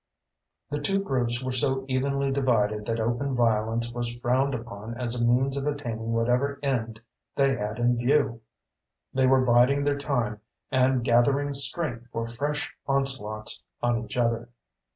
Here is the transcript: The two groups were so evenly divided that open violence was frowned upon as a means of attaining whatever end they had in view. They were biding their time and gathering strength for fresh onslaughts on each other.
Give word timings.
The 0.71 0.79
two 0.79 0.99
groups 1.03 1.43
were 1.43 1.51
so 1.51 1.85
evenly 1.87 2.31
divided 2.31 2.87
that 2.87 2.99
open 2.99 3.35
violence 3.35 3.93
was 3.93 4.11
frowned 4.15 4.55
upon 4.55 4.99
as 4.99 5.13
a 5.13 5.23
means 5.23 5.57
of 5.57 5.67
attaining 5.67 6.11
whatever 6.13 6.57
end 6.63 7.01
they 7.35 7.55
had 7.55 7.77
in 7.77 7.99
view. 7.99 8.41
They 9.13 9.27
were 9.27 9.45
biding 9.45 9.83
their 9.83 9.99
time 9.99 10.41
and 10.71 11.03
gathering 11.03 11.53
strength 11.53 12.07
for 12.11 12.25
fresh 12.25 12.73
onslaughts 12.87 13.63
on 13.83 13.99
each 14.03 14.17
other. 14.17 14.49